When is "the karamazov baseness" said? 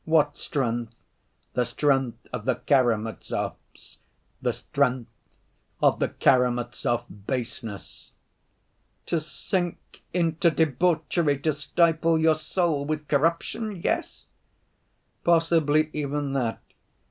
5.99-8.11